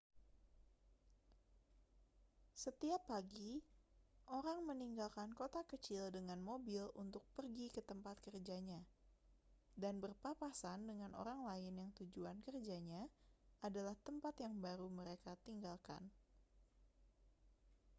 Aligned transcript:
setiap 2.63 3.01
pagi 3.11 3.51
orang 4.37 4.59
meninggalkan 4.69 5.29
kota 5.39 5.61
kecil 5.71 6.03
dengan 6.17 6.39
mobil 6.49 6.83
untuk 7.03 7.21
pergi 7.37 7.67
ke 7.75 7.81
tempat 7.89 8.15
kerjanya 8.25 8.81
dan 9.83 9.95
berpapasan 10.03 10.79
dengan 10.89 11.11
orang 11.21 11.39
lain 11.49 11.73
yang 11.85 11.91
tujuan 11.99 12.37
kerjanya 12.47 13.03
adalah 13.67 13.93
tempat 14.07 14.33
yang 14.45 14.55
baru 14.65 14.87
mereka 14.99 15.31
tinggalkan 15.45 16.01